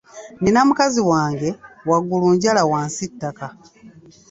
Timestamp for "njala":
2.35-2.61